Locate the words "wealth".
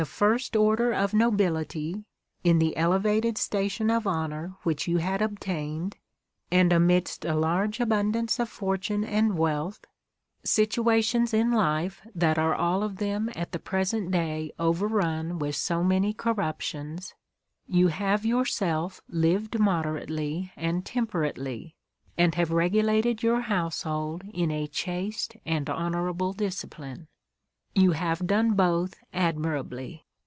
9.37-9.85